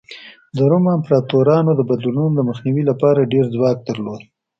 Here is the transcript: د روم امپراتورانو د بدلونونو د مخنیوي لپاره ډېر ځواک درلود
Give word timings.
د 0.55 0.59
روم 0.71 0.85
امپراتورانو 0.97 1.71
د 1.75 1.81
بدلونونو 1.89 2.33
د 2.35 2.41
مخنیوي 2.49 2.83
لپاره 2.89 3.29
ډېر 3.33 3.45
ځواک 3.55 3.77
درلود 3.89 4.21